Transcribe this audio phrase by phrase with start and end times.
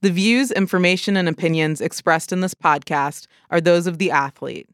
[0.00, 4.68] The views, information, and opinions expressed in this podcast are those of the athlete.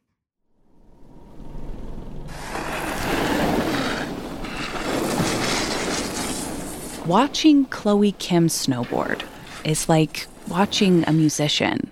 [7.06, 9.24] Watching Chloe Kim snowboard
[9.64, 11.90] is like watching a musician.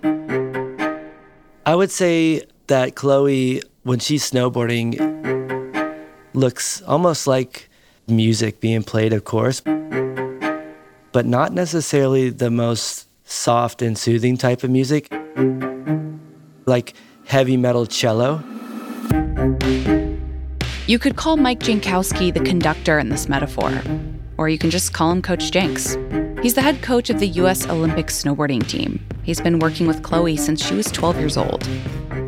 [1.65, 4.93] I would say that Chloe, when she's snowboarding,
[6.35, 7.67] looks almost like
[8.07, 14.69] music being played, of course, but not necessarily the most soft and soothing type of
[14.69, 15.11] music,
[16.65, 16.93] like
[17.25, 18.43] heavy metal cello.
[20.85, 23.71] You could call Mike Jankowski the conductor in this metaphor
[24.37, 25.95] or you can just call him Coach Jenks.
[26.43, 27.69] He's the head coach of the U.S.
[27.69, 28.99] Olympic snowboarding team.
[29.23, 31.61] He's been working with Chloe since she was 12 years old.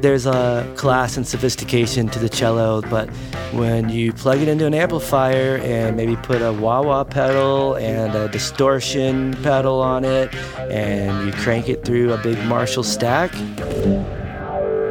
[0.01, 3.09] There's a class and sophistication to the cello, but
[3.51, 8.15] when you plug it into an amplifier and maybe put a wah wah pedal and
[8.15, 10.33] a distortion pedal on it,
[10.71, 13.33] and you crank it through a big Marshall stack,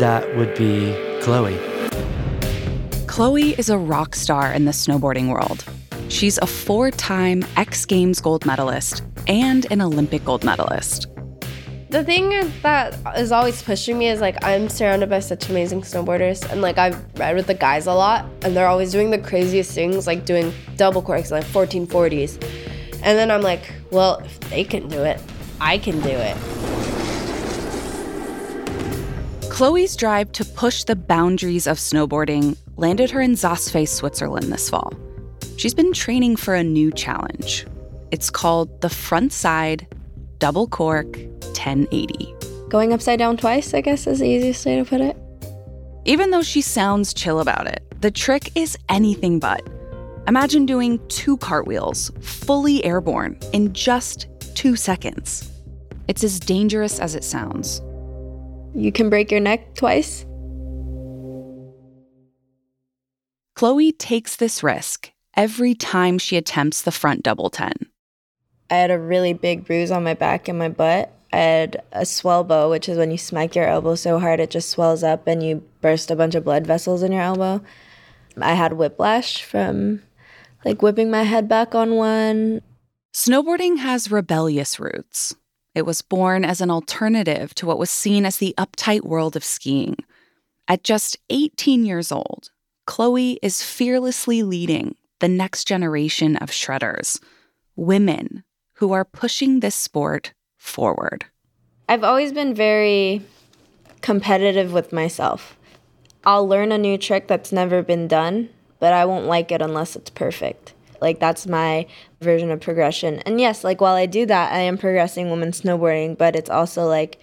[0.01, 1.59] that would be Chloe.
[3.07, 5.65] Chloe is a rock star in the snowboarding world.
[6.15, 11.09] She's a four time X Games gold medalist and an Olympic gold medalist.
[11.91, 16.49] The thing that is always pushing me is like I'm surrounded by such amazing snowboarders,
[16.53, 19.73] and like I've read with the guys a lot, and they're always doing the craziest
[19.73, 22.41] things, like doing double corks, like 1440s.
[23.03, 25.21] And then I'm like, well, if they can do it,
[25.61, 26.37] I can do it.
[29.51, 34.93] Chloe's drive to push the boundaries of snowboarding landed her in Saas-Fee, Switzerland this fall.
[35.57, 37.67] She's been training for a new challenge.
[38.11, 39.87] It's called the Frontside
[40.39, 42.35] Double Cork 1080.
[42.69, 45.17] Going upside down twice, I guess, is the easiest way to put it.
[46.05, 49.67] Even though she sounds chill about it, the trick is anything but.
[50.27, 55.51] Imagine doing two cartwheels, fully airborne, in just two seconds.
[56.09, 57.81] It's as dangerous as it sounds.
[58.75, 60.27] You can break your neck twice.
[63.55, 67.73] Chloe takes this risk every time she attempts the front double 10.
[68.71, 71.13] I had a really big bruise on my back and my butt.
[71.33, 74.71] I had a swellbo, which is when you smack your elbow so hard it just
[74.71, 77.61] swells up and you burst a bunch of blood vessels in your elbow.
[78.41, 80.03] I had whiplash from
[80.65, 82.63] like whipping my head back on one.
[83.13, 85.35] Snowboarding has rebellious roots.
[85.75, 89.45] It was born as an alternative to what was seen as the uptight world of
[89.45, 89.97] skiing.
[90.69, 92.51] At just 18 years old,
[92.87, 97.21] Chloe is fearlessly leading the next generation of shredders,
[97.77, 98.45] women
[98.75, 101.27] who are pushing this sport forward.
[101.89, 103.23] I've always been very
[104.01, 105.57] competitive with myself.
[106.25, 108.49] I'll learn a new trick that's never been done,
[108.79, 110.75] but I won't like it unless it's perfect.
[111.01, 111.87] Like that's my
[112.21, 113.21] version of progression.
[113.21, 116.87] And yes, like while I do that, I am progressing women's snowboarding, but it's also
[116.87, 117.19] like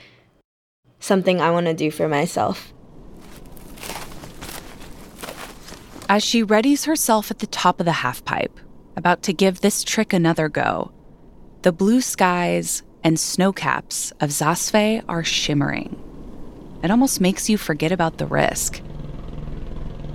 [0.99, 2.73] something I want to do for myself.
[6.11, 8.57] As she readies herself at the top of the halfpipe,
[8.97, 10.91] about to give this trick another go,
[11.61, 15.95] the blue skies and snow caps of Saas-Fee are shimmering.
[16.83, 18.81] It almost makes you forget about the risk.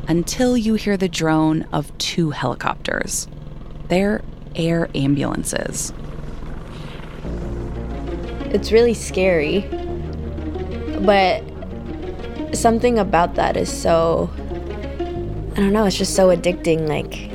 [0.06, 3.26] Until you hear the drone of two helicopters.
[3.88, 4.20] They're
[4.54, 5.94] air ambulances.
[8.52, 9.60] It's really scary,
[11.06, 11.42] but
[12.52, 14.28] something about that is so
[15.56, 16.86] I don't know, it's just so addicting.
[16.86, 17.30] Like,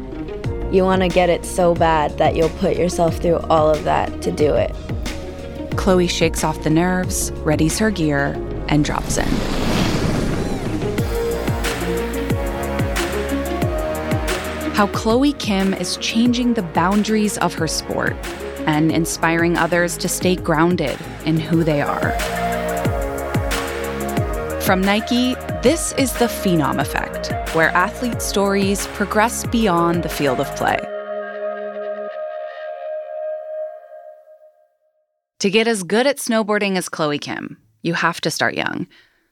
[0.71, 4.21] you want to get it so bad that you'll put yourself through all of that
[4.21, 4.75] to do it.
[5.75, 8.35] Chloe shakes off the nerves, readies her gear,
[8.67, 9.25] and drops in.
[14.75, 18.15] How Chloe Kim is changing the boundaries of her sport
[18.67, 20.95] and inspiring others to stay grounded
[21.25, 22.11] in who they are.
[24.61, 25.33] From Nike,
[25.63, 30.79] this is the Phenom Effect, where athlete stories progress beyond the field of play.
[35.39, 38.87] To get as good at snowboarding as Chloe Kim, you have to start young.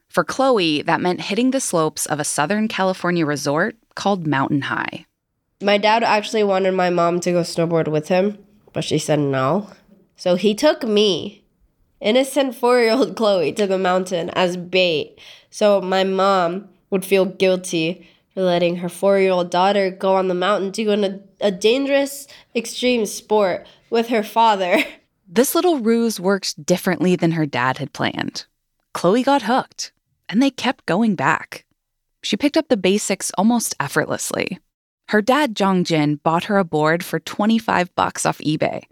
[0.09, 5.05] For Chloe, that meant hitting the slopes of a Southern California resort called Mountain High.
[5.61, 8.37] My dad actually wanted my mom to go snowboard with him,
[8.73, 9.69] but she said no.
[10.15, 11.43] So he took me
[12.01, 15.19] innocent four year old Chloe to the mountain as bait.
[15.51, 20.27] So my mom would feel guilty for letting her four year old daughter go on
[20.27, 24.83] the mountain go a, dangerous, extreme sport with her father.
[25.31, 28.47] This little ruse worked differently than her dad had planned.
[28.95, 29.91] Chloe got hooked,
[30.27, 31.65] and they kept going back.
[32.23, 34.57] She picked up the basics almost effortlessly.
[35.09, 38.85] Her dad, Jong Jin, bought her a board for 25 bucks off eBay.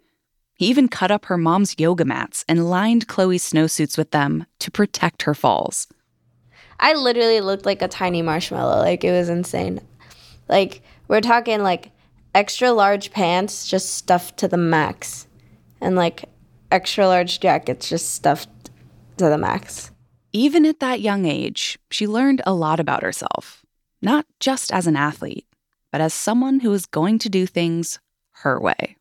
[0.54, 4.70] He even cut up her mom's yoga mats and lined Chloe's snowsuits with them to
[4.70, 5.88] protect her falls.
[6.80, 8.78] I literally looked like a tiny marshmallow.
[8.78, 9.82] Like it was insane.
[10.48, 11.92] Like we're talking like
[12.36, 15.28] extra large pants just stuffed to the max
[15.82, 16.26] and like
[16.72, 18.50] extra large jackets just stuffed
[19.18, 19.92] to the max.
[20.34, 23.66] Even at that young age, she learned a lot about herself,
[24.02, 25.48] not just as an athlete,
[25.92, 28.00] but as someone who was going to do things
[28.44, 28.98] her way.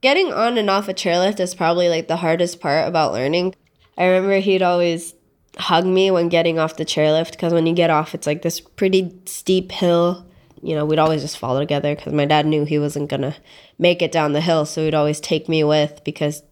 [0.00, 3.54] Getting on and off a chairlift is probably like the hardest part about learning.
[3.96, 5.14] I remember he'd always
[5.58, 8.60] hug me when getting off the chairlift because when you get off, it's like this
[8.60, 10.26] pretty steep hill.
[10.62, 13.36] You know, we'd always just fall together because my dad knew he wasn't gonna
[13.78, 16.42] make it down the hill, so he'd always take me with because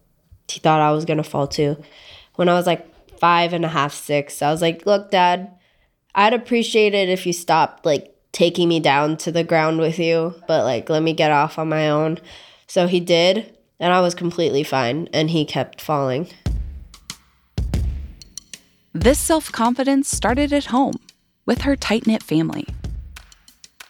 [0.47, 1.81] he thought I was gonna fall too.
[2.35, 5.51] When I was like five and a half, six, I was like, "Look, Dad,
[6.15, 10.35] I'd appreciate it if you stopped like taking me down to the ground with you,
[10.47, 12.19] but like let me get off on my own."
[12.67, 16.29] So he did, and I was completely fine, and he kept falling.
[18.95, 20.93] This self confidence started at home
[21.47, 22.67] with her tight knit family.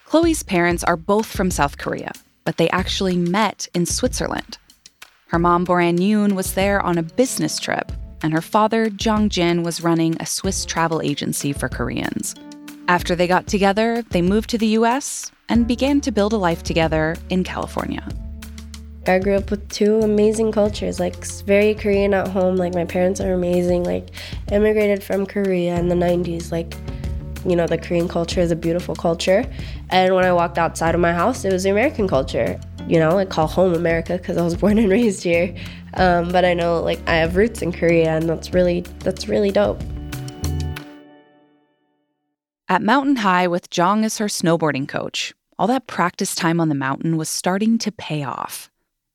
[0.06, 2.12] Chloe's parents are both from South Korea,
[2.44, 4.56] but they actually met in Switzerland.
[5.26, 7.92] Her mom, Boran Yoon, was there on a business trip,
[8.22, 12.34] and her father, Jong Jin, was running a Swiss travel agency for Koreans.
[12.88, 16.62] After they got together, they moved to the US and began to build a life
[16.62, 18.08] together in California.
[19.06, 22.56] I grew up with two amazing cultures, like very Korean at home.
[22.56, 23.84] Like my parents are amazing.
[23.84, 24.08] Like
[24.50, 26.50] immigrated from Korea in the 90s.
[26.50, 26.74] Like,
[27.46, 29.44] you know, the Korean culture is a beautiful culture.
[29.90, 32.58] And when I walked outside of my house, it was the American culture.
[32.88, 35.54] You know, I call home America because I was born and raised here.
[35.94, 39.50] Um, but I know like I have roots in Korea, and that's really that's really
[39.50, 39.82] dope.
[42.68, 46.74] At Mountain High with Jong as her snowboarding coach, all that practice time on the
[46.74, 48.70] mountain was starting to pay off.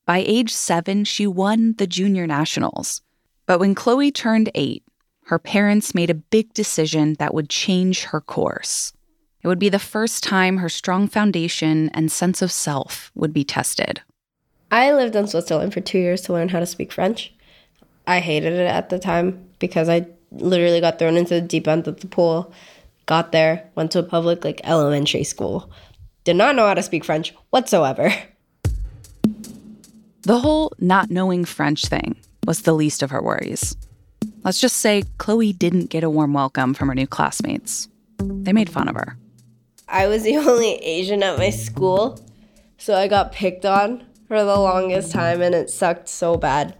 [0.09, 3.03] By age seven, she won the junior nationals.
[3.45, 4.83] But when Chloe turned eight,
[5.25, 8.91] her parents made a big decision that would change her course.
[9.43, 13.43] It would be the first time her strong foundation and sense of self would be
[13.43, 14.01] tested.
[14.71, 17.31] I lived in Switzerland for two years to learn how to speak French.
[18.07, 21.87] I hated it at the time because I literally got thrown into the deep end
[21.87, 22.51] of the pool,
[23.05, 25.69] got there, went to a public like elementary school,
[26.23, 28.11] did not know how to speak French whatsoever.
[30.23, 33.77] The whole not knowing French thing was the least of her worries.
[34.43, 37.87] Let's just say Chloe didn't get a warm welcome from her new classmates.
[38.17, 39.17] They made fun of her.
[39.87, 42.19] I was the only Asian at my school,
[42.77, 46.75] so I got picked on for the longest time and it sucked so bad.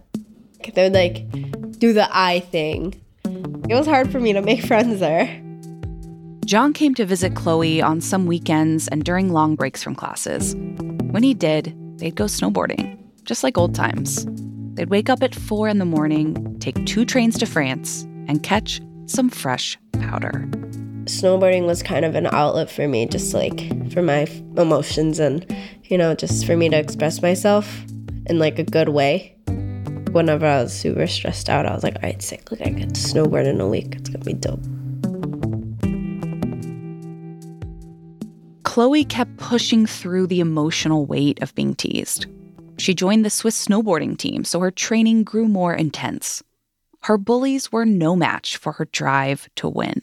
[0.74, 3.00] They would like do the eye thing.
[3.24, 5.42] It was hard for me to make friends there.
[6.44, 10.54] Jong came to visit Chloe on some weekends and during long breaks from classes.
[10.54, 14.26] When he did, they'd go snowboarding just like old times.
[14.74, 18.80] They'd wake up at four in the morning, take two trains to France, and catch
[19.06, 20.48] some fresh powder.
[21.04, 25.44] Snowboarding was kind of an outlet for me, just like for my emotions and,
[25.84, 27.84] you know, just for me to express myself
[28.26, 29.36] in like a good way.
[30.12, 32.94] Whenever I was super stressed out, I was like, all right, sick, look, I get
[32.94, 33.96] to snowboard in a week.
[33.96, 34.62] It's gonna be dope.
[38.62, 42.26] Chloe kept pushing through the emotional weight of being teased.
[42.80, 46.42] She joined the Swiss snowboarding team, so her training grew more intense.
[47.02, 50.00] Her bullies were no match for her drive to win.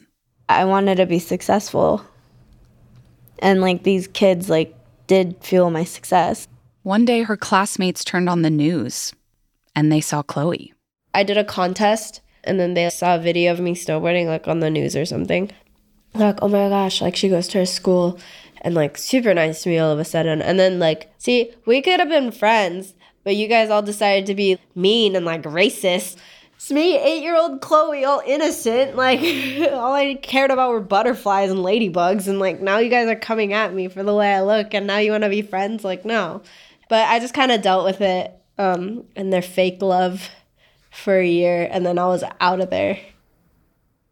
[0.47, 2.03] I wanted to be successful.
[3.39, 4.75] And like these kids like
[5.07, 6.47] did fuel my success.
[6.83, 9.11] One day her classmates turned on the news
[9.75, 10.73] and they saw Chloe.
[11.15, 14.59] I did a contest and then they saw a video of me snowboarding like on
[14.59, 15.51] the news or something.
[16.13, 18.19] Like, oh my gosh, like she goes to her school
[18.61, 20.41] and like super nice to me all of a sudden.
[20.41, 24.35] And then like, see, we could have been friends, but you guys all decided to
[24.35, 26.17] be mean and like racist.
[26.55, 28.95] It's me, eight year old Chloe, all innocent.
[28.95, 29.19] Like,
[29.71, 32.27] all I cared about were butterflies and ladybugs.
[32.27, 34.87] And like, now you guys are coming at me for the way I look, and
[34.87, 35.83] now you want to be friends?
[35.83, 36.41] Like, no.
[36.89, 40.29] But I just kind of dealt with it um, and their fake love
[40.89, 42.99] for a year, and then I was out of there.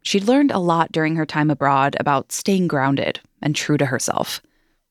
[0.02, 4.42] She'd learned a lot during her time abroad about staying grounded and true to herself.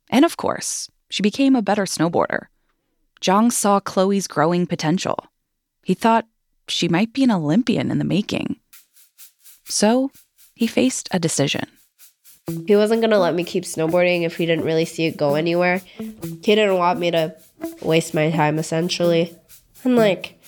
[0.10, 2.46] And of course, she became a better snowboarder.
[3.20, 5.28] Jong saw Chloe's growing potential.
[5.84, 6.26] He thought
[6.70, 8.56] she might be an Olympian in the making.
[9.66, 10.10] So
[10.56, 11.66] he faced a decision.
[12.66, 15.36] He wasn't going to let me keep snowboarding if he didn't really see it go
[15.36, 15.80] anywhere.
[15.98, 17.36] He didn't want me to
[17.82, 19.36] waste my time, essentially.
[19.84, 20.40] And like,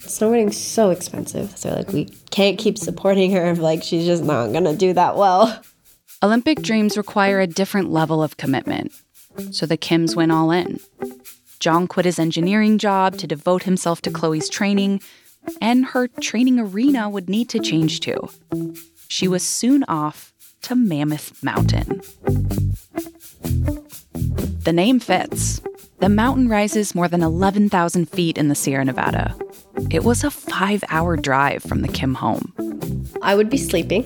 [0.00, 1.56] snowboarding's so expensive.
[1.56, 5.16] So like we can't keep supporting her if like she's just not gonna do that
[5.16, 5.62] well.
[6.24, 8.94] Olympic dreams require a different level of commitment.
[9.50, 10.80] So the Kims went all in.
[11.60, 15.02] Jong quit his engineering job to devote himself to Chloe's training,
[15.60, 18.30] and her training arena would need to change too.
[19.06, 22.00] She was soon off to Mammoth Mountain.
[24.62, 25.60] The name fits.
[25.98, 29.36] The mountain rises more than 11,000 feet in the Sierra Nevada.
[29.90, 32.54] It was a five hour drive from the Kim home.
[33.20, 34.04] I would be sleeping,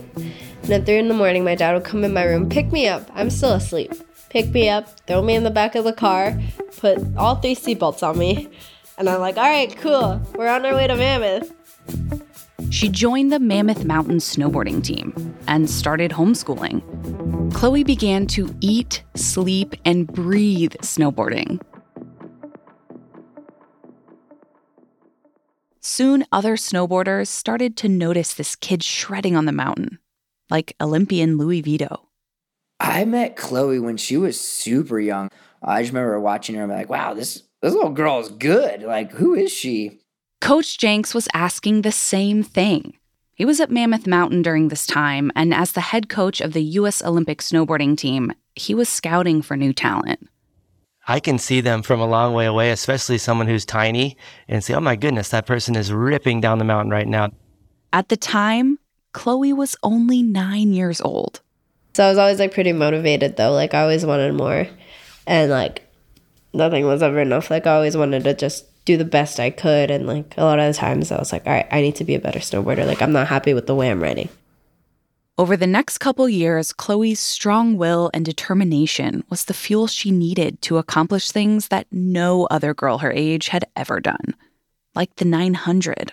[0.63, 2.89] and at 3 in the morning, my dad would come in my room, pick me
[2.89, 3.09] up.
[3.15, 3.93] I'm still asleep.
[4.31, 6.39] Pick me up, throw me in the back of the car,
[6.77, 8.51] put all three seatbelts on me,
[8.99, 11.51] and I'm like, all right, cool, we're on our way to Mammoth.
[12.71, 16.83] She joined the Mammoth Mountain snowboarding team and started homeschooling.
[17.55, 21.59] Chloe began to eat, sleep, and breathe snowboarding.
[25.81, 29.99] Soon, other snowboarders started to notice this kid shredding on the mountain,
[30.51, 32.09] like Olympian Louis Vito.
[32.81, 35.31] I met Chloe when she was super young.
[35.63, 38.83] I just remember watching her and be like, wow, this, this little girl is good.
[38.83, 40.01] Like, who is she?
[40.41, 42.95] Coach Jenks was asking the same thing.
[43.35, 46.63] He was at Mammoth Mountain during this time, and as the head coach of the
[46.63, 47.03] U.S.
[47.05, 50.29] Olympic snowboarding team, he was scouting for new talent.
[51.07, 54.17] I can see them from a long way away, especially someone who's tiny,
[54.49, 57.31] and say, oh my goodness, that person is ripping down the mountain right now.
[57.93, 58.79] At the time,
[59.13, 61.41] Chloe was only nine years old.
[61.95, 63.53] So I was always like pretty motivated though.
[63.53, 64.69] Like I always wanted more.
[65.27, 65.83] And like
[66.53, 67.51] nothing was ever enough.
[67.51, 69.91] Like I always wanted to just do the best I could.
[69.91, 72.05] And like a lot of the times I was like, all right, I need to
[72.05, 72.87] be a better snowboarder.
[72.87, 74.29] Like I'm not happy with the way I'm riding.
[75.37, 80.61] Over the next couple years, Chloe's strong will and determination was the fuel she needed
[80.63, 84.35] to accomplish things that no other girl her age had ever done,
[84.97, 86.13] like the 900,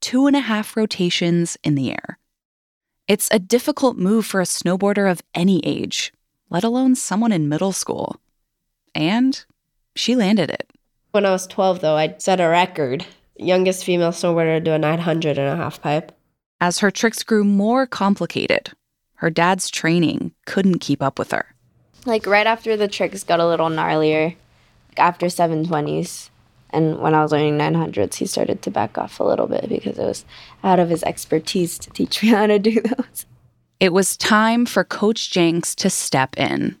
[0.00, 2.18] two and a half rotations in the air.
[3.08, 6.12] It's a difficult move for a snowboarder of any age,
[6.50, 8.20] let alone someone in middle school.
[8.94, 9.44] And
[9.96, 10.70] she landed it.
[11.10, 13.04] When I was 12, though, I set a record.
[13.36, 16.12] Youngest female snowboarder to do a 900 and a half pipe.
[16.60, 18.70] As her tricks grew more complicated,
[19.14, 21.46] her dad's training couldn't keep up with her.
[22.06, 24.36] Like right after the tricks got a little gnarlier,
[24.96, 26.30] after 720s,
[26.72, 29.98] and when I was learning 900s, he started to back off a little bit because
[29.98, 30.24] it was
[30.64, 33.26] out of his expertise to teach me how to do those.
[33.80, 36.76] It was time for Coach Jenks to step in.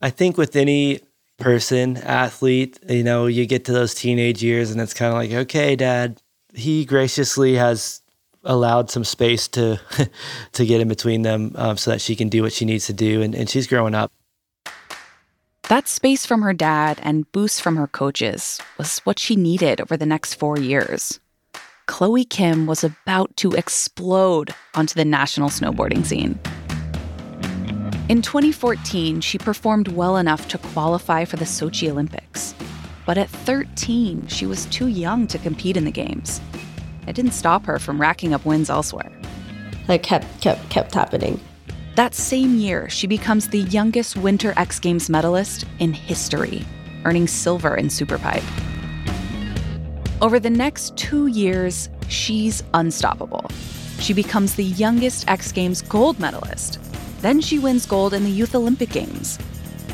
[0.00, 1.00] I think with any
[1.38, 5.32] person, athlete, you know, you get to those teenage years and it's kind of like,
[5.32, 6.20] okay, dad,
[6.54, 8.02] he graciously has
[8.44, 9.80] allowed some space to
[10.52, 12.92] to get in between them um, so that she can do what she needs to
[12.92, 14.12] do and, and she's growing up
[15.68, 19.96] that space from her dad and boost from her coaches was what she needed over
[19.96, 21.20] the next four years.
[21.86, 26.38] Chloe Kim was about to explode onto the national snowboarding scene.
[28.08, 32.54] In 2014, she performed well enough to qualify for the Sochi Olympics.
[33.04, 36.40] But at 13, she was too young to compete in the games.
[37.06, 39.12] It didn't stop her from racking up wins elsewhere.
[39.86, 41.40] Like kept kept kept happening.
[41.98, 46.64] That same year, she becomes the youngest Winter X Games medalist in history,
[47.04, 48.44] earning silver in Superpipe.
[50.22, 53.50] Over the next two years, she's unstoppable.
[53.98, 56.78] She becomes the youngest X Games gold medalist.
[57.20, 59.36] Then she wins gold in the Youth Olympic Games.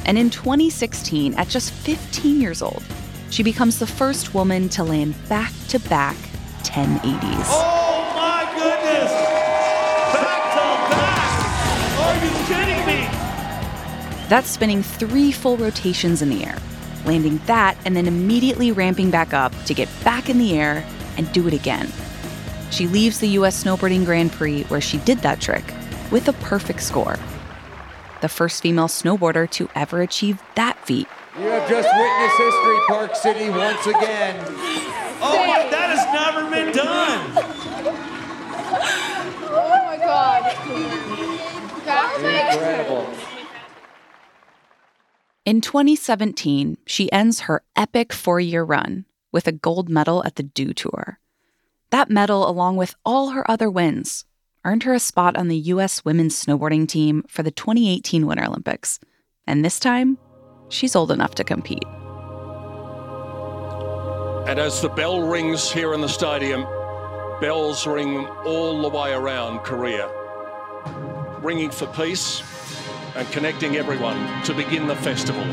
[0.04, 2.82] And in 2016, at just 15 years old,
[3.30, 6.16] she becomes the first woman to land back to back
[6.64, 7.46] 1080s.
[7.46, 7.93] Oh
[14.28, 16.56] That's spinning three full rotations in the air,
[17.04, 20.84] landing that, and then immediately ramping back up to get back in the air
[21.16, 21.92] and do it again.
[22.70, 25.64] She leaves the US Snowboarding Grand Prix, where she did that trick,
[26.10, 27.16] with a perfect score.
[28.22, 31.06] The first female snowboarder to ever achieve that feat.
[31.38, 34.42] You have just witnessed history, Park City, once again.
[35.20, 37.32] Oh, my, that has never been done.
[39.50, 40.42] oh my God.
[41.84, 43.23] That's incredible.
[45.44, 50.42] In 2017, she ends her epic four year run with a gold medal at the
[50.42, 51.18] Dew Tour.
[51.90, 54.24] That medal, along with all her other wins,
[54.64, 56.02] earned her a spot on the U.S.
[56.02, 58.98] women's snowboarding team for the 2018 Winter Olympics.
[59.46, 60.16] And this time,
[60.70, 61.84] she's old enough to compete.
[64.48, 66.62] And as the bell rings here in the stadium,
[67.42, 70.10] bells ring all the way around Korea,
[71.42, 72.40] ringing for peace
[73.14, 75.44] and connecting everyone to begin the festival.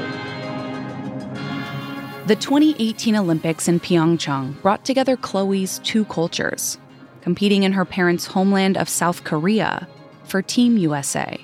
[2.28, 6.78] The 2018 Olympics in Pyeongchang brought together Chloe's two cultures,
[7.22, 9.88] competing in her parents' homeland of South Korea
[10.24, 11.38] for Team USA.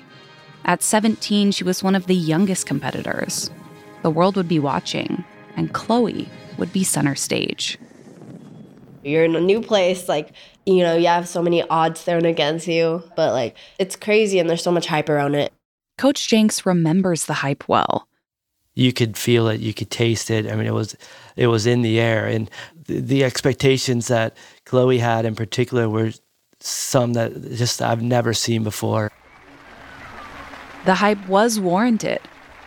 [0.64, 3.50] At 17, she was one of the youngest competitors.
[4.02, 5.24] The world would be watching,
[5.56, 7.78] and Chloe would be center stage.
[9.02, 10.32] You're in a new place, like,
[10.66, 14.48] you know, you have so many odds thrown against you, but like, it's crazy and
[14.48, 15.52] there's so much hype around it.
[15.98, 18.08] Coach Jenks remembers the hype well.
[18.74, 20.50] You could feel it, you could taste it.
[20.50, 20.96] I mean, it was
[21.36, 22.48] it was in the air, and
[22.86, 26.12] the, the expectations that Chloe had in particular were
[26.60, 29.10] some that just I've never seen before.
[30.84, 32.20] The hype was warranted.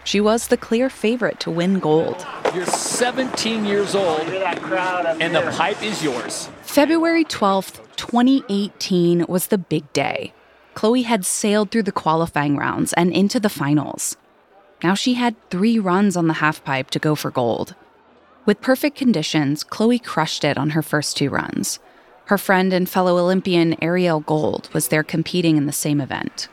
[0.04, 2.26] She was the clear favorite to win gold.
[2.54, 6.50] You're 17 years old, and the pipe is yours.
[6.64, 10.34] February 12th, 2018 was the big day.
[10.74, 14.18] Chloe had sailed through the qualifying rounds and into the finals.
[14.84, 17.76] Now she had three runs on the halfpipe to go for gold.
[18.46, 21.80] With perfect conditions, Chloe crushed it on her first two runs.
[22.26, 26.48] Her friend and fellow Olympian Ariel Gold was there competing in the same event.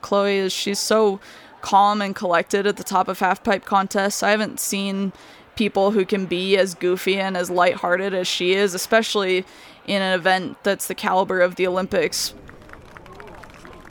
[0.00, 1.20] Chloe she's so
[1.60, 4.22] calm and collected at the top of halfpipe contests.
[4.22, 5.12] I haven't seen
[5.56, 9.44] people who can be as goofy and as lighthearted as she is, especially
[9.86, 12.34] in an event that's the caliber of the Olympics.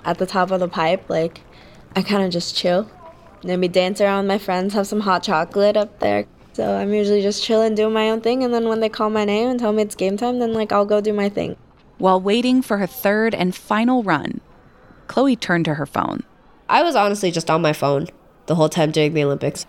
[0.05, 1.41] At the top of the pipe, like
[1.95, 2.89] I kind of just chill.
[3.43, 6.25] Maybe dance around with my friends, have some hot chocolate up there.
[6.53, 9.25] So I'm usually just chilling, doing my own thing, and then when they call my
[9.25, 11.57] name and tell me it's game time, then like I'll go do my thing.
[11.97, 14.39] While waiting for her third and final run,
[15.07, 16.23] Chloe turned to her phone.
[16.69, 18.07] I was honestly just on my phone
[18.45, 19.65] the whole time during the Olympics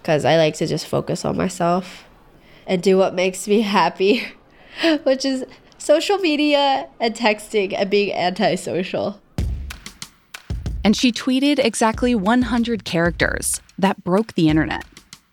[0.00, 2.04] because I like to just focus on myself
[2.66, 4.24] and do what makes me happy,
[5.02, 5.44] which is
[5.78, 9.20] social media and texting and being antisocial.
[10.86, 14.84] And she tweeted exactly 100 characters that broke the internet.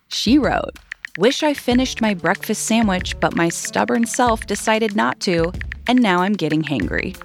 [0.08, 0.80] She wrote,
[1.20, 5.54] Wish I finished my breakfast sandwich, but my stubborn self decided not to,
[5.86, 7.16] and now I'm getting hangry.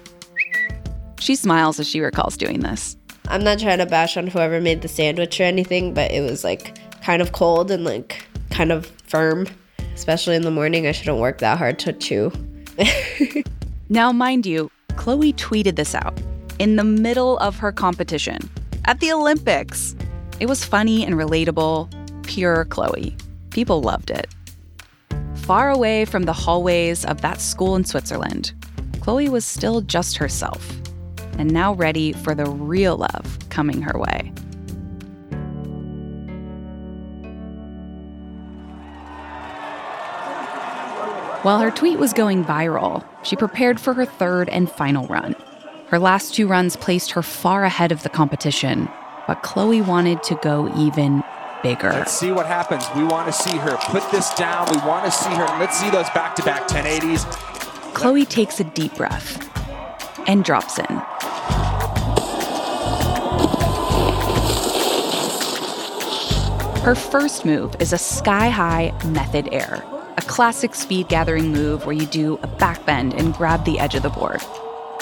[1.19, 2.95] She smiles as she recalls doing this.
[3.29, 6.43] I'm not trying to bash on whoever made the sandwich or anything, but it was
[6.43, 9.47] like kind of cold and like kind of firm.
[9.95, 12.31] Especially in the morning, I shouldn't work that hard to chew.
[13.89, 16.13] now, mind you, Chloe tweeted this out
[16.59, 18.49] in the middle of her competition
[18.85, 19.95] at the Olympics.
[20.39, 21.89] It was funny and relatable,
[22.23, 23.15] pure Chloe.
[23.49, 24.27] People loved it.
[25.35, 28.53] Far away from the hallways of that school in Switzerland,
[29.01, 30.79] Chloe was still just herself
[31.37, 34.31] and now ready for the real love coming her way.
[41.41, 45.35] While her tweet was going viral, she prepared for her third and final run.
[45.89, 48.87] Her last two runs placed her far ahead of the competition,
[49.25, 51.23] but Chloe wanted to go even
[51.63, 51.89] bigger.
[51.89, 52.85] Let's see what happens.
[52.95, 54.67] We want to see her put this down.
[54.69, 55.45] We want to see her.
[55.59, 57.25] Let's see those back to back 1080s.
[57.95, 59.49] Chloe takes a deep breath
[60.27, 60.85] and drops in.
[66.83, 69.83] Her first move is a sky high method air,
[70.17, 74.03] a classic speed gathering move where you do a backbend and grab the edge of
[74.03, 74.39] the board.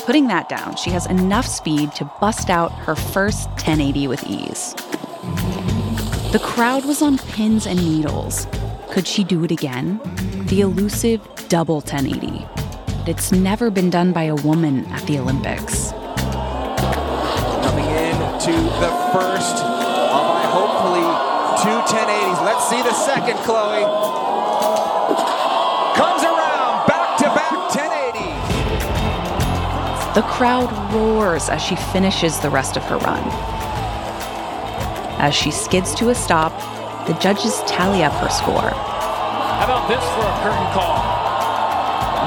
[0.08, 4.74] Putting that down, she has enough speed to bust out her first 1080 with ease.
[6.32, 8.48] The crowd was on pins and needles.
[8.90, 10.00] Could she do it again?
[10.48, 12.46] The elusive double 1080.
[13.06, 15.92] It's never been done by a woman at the Olympics.
[17.68, 18.16] Coming in
[18.48, 21.04] to the first of my hopefully
[21.64, 22.46] two 1080s.
[22.46, 24.27] Let's see the second, Chloe.
[30.18, 33.22] The crowd roars as she finishes the rest of her run.
[35.22, 36.58] As she skids to a stop,
[37.06, 38.72] the judges tally up her score.
[38.74, 40.98] How about this for a curtain call?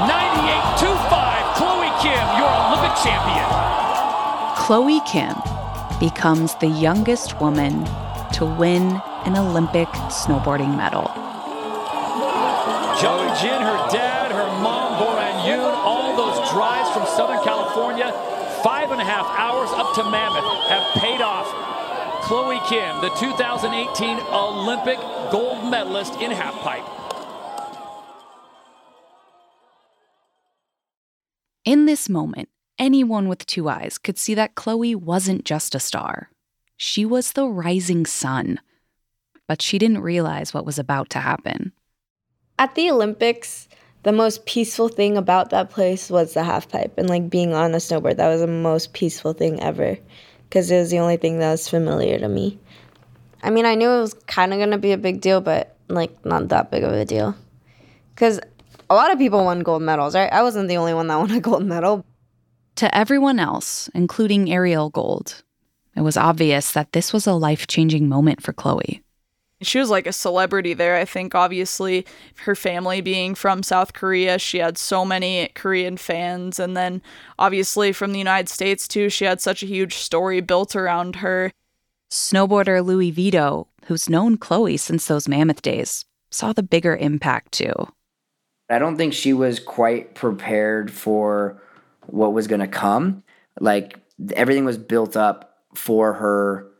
[0.07, 3.43] 98.25, Chloe Kim, your Olympic champion.
[4.55, 5.35] Chloe Kim
[5.99, 7.83] becomes the youngest woman
[8.31, 11.11] to win an Olympic snowboarding medal.
[13.01, 14.10] Jong Jin, her dad,
[16.53, 18.11] drives from Southern California,
[18.63, 21.47] five and a half hours up to Mammoth, have paid off.
[22.23, 24.97] Chloe Kim, the 2018 Olympic
[25.31, 26.87] gold medalist in halfpipe.
[31.65, 36.29] In this moment, anyone with two eyes could see that Chloe wasn't just a star.
[36.77, 38.59] She was the rising sun.
[39.47, 41.73] But she didn't realize what was about to happen.
[42.57, 43.67] At the Olympics,
[44.03, 47.73] the most peaceful thing about that place was the half pipe and like being on
[47.73, 48.17] a snowboard.
[48.17, 49.97] That was the most peaceful thing ever
[50.49, 52.59] because it was the only thing that was familiar to me.
[53.43, 55.75] I mean, I knew it was kind of going to be a big deal, but
[55.87, 57.35] like not that big of a deal.
[58.13, 58.39] Because
[58.89, 60.31] a lot of people won gold medals, right?
[60.31, 62.05] I wasn't the only one that won a gold medal.
[62.77, 65.43] To everyone else, including Ariel Gold,
[65.95, 69.03] it was obvious that this was a life changing moment for Chloe.
[69.61, 70.95] She was like a celebrity there.
[70.95, 72.05] I think, obviously,
[72.45, 76.59] her family being from South Korea, she had so many Korean fans.
[76.59, 77.01] And then,
[77.37, 81.51] obviously, from the United States, too, she had such a huge story built around her.
[82.09, 87.73] Snowboarder Louis Vito, who's known Chloe since those mammoth days, saw the bigger impact too.
[88.69, 91.61] I don't think she was quite prepared for
[92.07, 93.23] what was going to come.
[93.59, 93.99] Like
[94.33, 96.70] everything was built up for her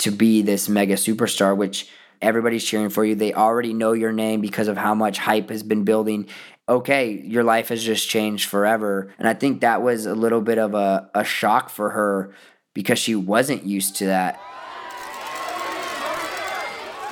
[0.00, 1.88] to be this mega superstar, which
[2.20, 3.14] everybody's cheering for you.
[3.14, 6.28] They already know your name because of how much hype has been building.
[6.68, 9.12] Okay, your life has just changed forever.
[9.18, 12.32] And I think that was a little bit of a, a shock for her
[12.74, 14.40] because she wasn't used to that.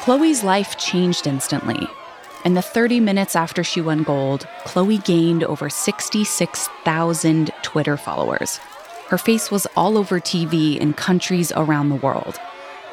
[0.02, 1.88] Chloe's life changed instantly.
[2.44, 8.58] In the 30 minutes after she won gold, Chloe gained over 66,000 Twitter followers.
[9.08, 12.38] Her face was all over TV in countries around the world.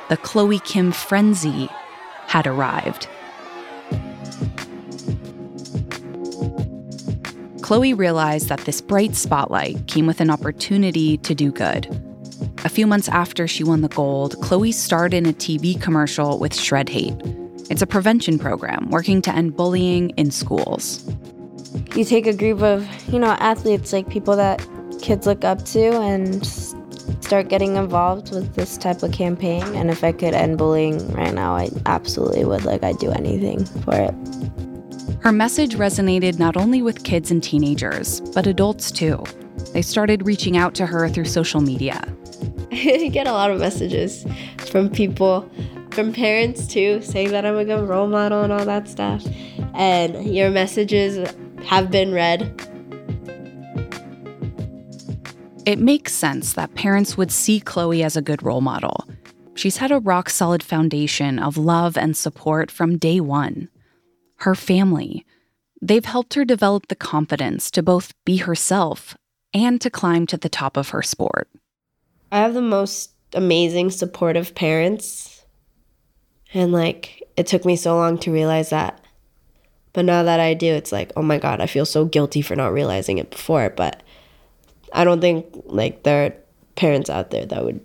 [0.08, 1.68] The Chloe Kim frenzy
[2.28, 3.08] had arrived.
[7.64, 11.88] Chloe realized that this bright spotlight came with an opportunity to do good.
[12.64, 16.54] A few months after she won the gold, Chloe starred in a TV commercial with
[16.54, 17.16] Shred Hate.
[17.72, 21.04] It's a prevention program working to end bullying in schools.
[21.96, 24.64] You take a group of, you know, athletes, like people that
[25.02, 26.46] kids look up to, and
[27.22, 29.64] start getting involved with this type of campaign.
[29.76, 32.66] And if I could end bullying right now, I absolutely would.
[32.66, 34.14] Like, I'd do anything for it.
[35.22, 39.24] Her message resonated not only with kids and teenagers, but adults too.
[39.74, 42.02] They started reaching out to her through social media.
[42.72, 44.26] I get a lot of messages
[44.70, 45.50] from people,
[45.92, 49.26] from parents too, saying that I'm a good role model and all that stuff.
[49.74, 51.28] And your messages
[51.66, 52.62] have been read.
[55.66, 59.04] It makes sense that parents would see Chloe as a good role model.
[59.56, 63.70] She's had a rock solid foundation of love and support from day one.
[64.38, 65.26] Her family,
[65.82, 69.18] they've helped her develop the confidence to both be herself
[69.56, 71.50] and to climb to the top of her sport.
[72.32, 75.46] I have the most amazing, supportive parents.
[76.54, 79.02] And like, it took me so long to realize that.
[79.94, 82.56] But now that I do, it's like, oh my God, I feel so guilty for
[82.56, 83.70] not realizing it before.
[83.70, 84.04] But
[84.94, 86.36] I don't think like there are
[86.76, 87.82] parents out there that would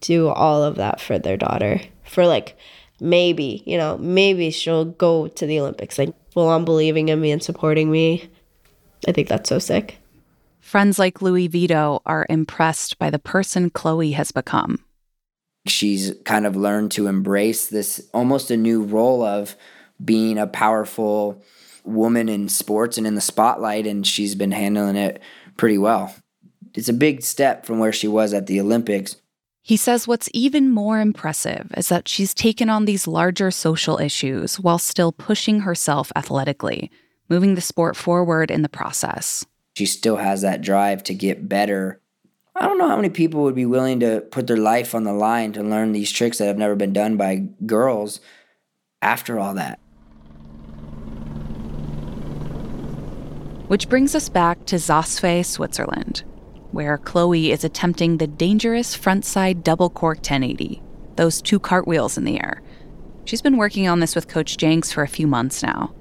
[0.00, 1.80] do all of that for their daughter.
[2.04, 2.56] For like,
[3.00, 7.30] maybe, you know, maybe she'll go to the Olympics, like full on believing in me
[7.30, 8.28] and supporting me.
[9.06, 9.98] I think that's so sick.
[10.60, 14.80] Friends like Louis Vito are impressed by the person Chloe has become.
[15.66, 19.56] She's kind of learned to embrace this almost a new role of
[20.04, 21.42] being a powerful
[21.84, 25.20] woman in sports and in the spotlight, and she's been handling it
[25.56, 26.14] pretty well.
[26.76, 29.16] It's a big step from where she was at the Olympics.
[29.62, 34.60] He says what's even more impressive is that she's taken on these larger social issues
[34.60, 36.90] while still pushing herself athletically,
[37.28, 39.44] moving the sport forward in the process.
[39.74, 42.00] She still has that drive to get better.
[42.54, 45.12] I don't know how many people would be willing to put their life on the
[45.12, 48.20] line to learn these tricks that have never been done by girls
[49.02, 49.80] after all that.
[53.66, 56.22] Which brings us back to Saas-Fee, Switzerland,
[56.76, 60.82] where Chloe is attempting the dangerous frontside double cork 1080,
[61.16, 62.60] those two cartwheels in the air.
[63.24, 65.94] She's been working on this with Coach Jenks for a few months now.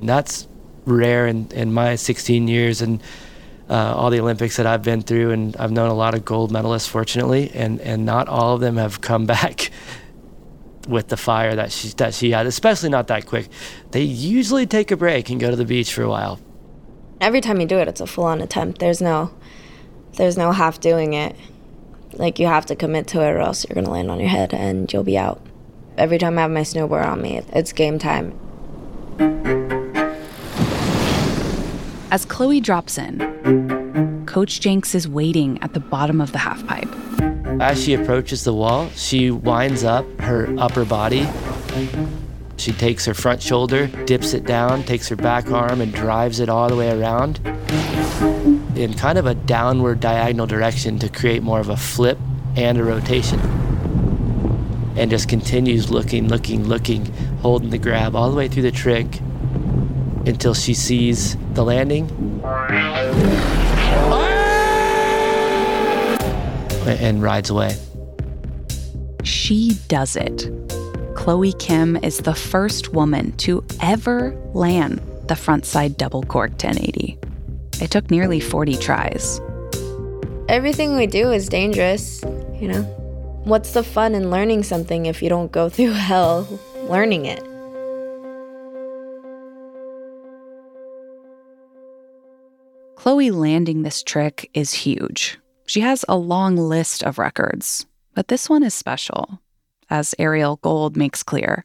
[0.00, 0.46] That's
[0.84, 3.02] rare in, in my 16 years and
[3.68, 6.52] uh, all the Olympics that I've been through, and I've known a lot of gold
[6.52, 9.72] medalists, fortunately, and, and not all of them have come back
[10.86, 13.48] with the fire that she that she had, especially not that quick.
[13.90, 16.38] They usually take a break and go to the beach for a while.
[17.20, 18.78] Every time you do it, it's a full-on attempt.
[18.78, 19.32] There's no,
[20.18, 21.34] there's no half doing it.
[22.12, 24.52] Like you have to commit to it, or else you're gonna land on your head
[24.52, 25.40] and you'll be out.
[25.96, 28.38] Every time I have my snowboard on me, it's game time.
[32.10, 37.60] As Chloe drops in, Coach Jenks is waiting at the bottom of the halfpipe.
[37.60, 41.28] As she approaches the wall, she winds up her upper body.
[42.56, 46.48] She takes her front shoulder, dips it down, takes her back arm, and drives it
[46.48, 47.40] all the way around
[48.78, 52.18] in kind of a downward diagonal direction to create more of a flip
[52.56, 53.40] and a rotation.
[54.96, 57.06] And just continues looking, looking, looking,
[57.42, 59.20] holding the grab all the way through the trick
[60.26, 62.08] until she sees the landing
[66.86, 67.76] and rides away.
[69.24, 70.48] She does it.
[71.14, 77.18] Chloe Kim is the first woman to ever land the frontside double cork 1080.
[77.80, 79.40] It took nearly 40 tries.
[80.48, 82.22] Everything we do is dangerous,
[82.60, 82.82] you know.
[83.44, 86.46] what's the fun in learning something if you don't go through hell
[86.88, 87.42] learning it?
[92.96, 95.38] Chloe landing this trick is huge.
[95.66, 99.40] She has a long list of records, but this one is special,
[99.88, 101.64] as Ariel Gold makes clear.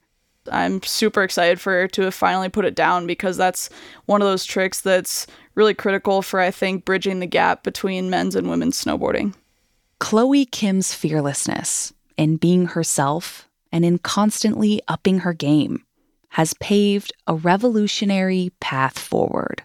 [0.50, 3.70] I'm super excited for her to have finally put it down because that's
[4.06, 8.36] one of those tricks that's really critical for, I think, bridging the gap between men's
[8.36, 9.34] and women's snowboarding.
[10.00, 15.84] Chloe Kim's fearlessness in being herself and in constantly upping her game
[16.30, 19.62] has paved a revolutionary path forward.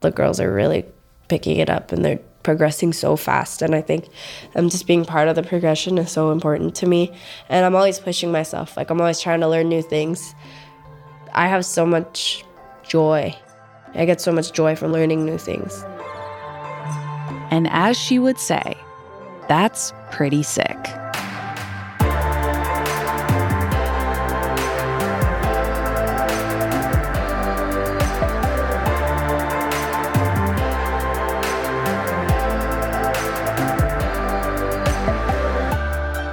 [0.00, 0.84] The girls are really
[1.28, 3.62] picking it up and they're progressing so fast.
[3.62, 4.08] And I think
[4.54, 7.12] um, just being part of the progression is so important to me.
[7.48, 8.76] And I'm always pushing myself.
[8.76, 10.34] Like, I'm always trying to learn new things.
[11.34, 12.44] I have so much
[12.82, 13.34] joy.
[13.94, 15.84] I get so much joy from learning new things.
[17.50, 18.76] And as she would say,
[19.48, 20.78] that's pretty sick.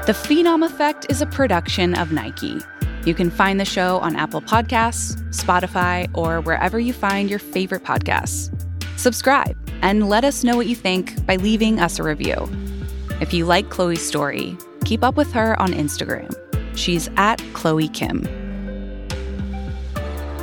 [0.07, 2.61] The Phenom Effect is a production of Nike.
[3.03, 7.83] You can find the show on Apple Podcasts, Spotify, or wherever you find your favorite
[7.83, 8.49] podcasts.
[8.97, 12.49] Subscribe and let us know what you think by leaving us a review.
[13.19, 16.33] If you like Chloe's story, keep up with her on Instagram.
[16.73, 18.21] She's at Chloe Kim.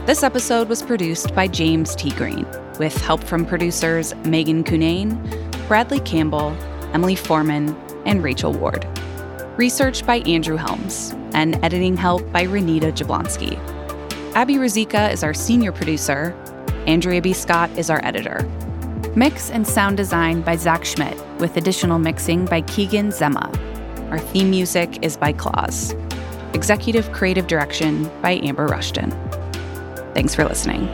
[0.05, 2.11] This episode was produced by James T.
[2.11, 2.47] Green,
[2.79, 5.17] with help from producers Megan Cunane,
[5.69, 6.55] Bradley Campbell,
[6.93, 7.75] Emily Foreman,
[8.05, 8.87] and Rachel Ward.
[9.57, 13.57] Research by Andrew Helms, and editing help by Renita Jablonski.
[14.35, 16.33] Abby Ruzicka is our senior producer.
[16.89, 17.33] Andrea B.
[17.33, 18.43] Scott is our editor.
[19.15, 23.49] Mix and sound design by Zach Schmidt, with additional mixing by Keegan Zema.
[24.11, 25.95] Our theme music is by Claus.
[26.53, 29.13] Executive creative direction by Amber Rushton.
[30.15, 30.89] Thanks for listening.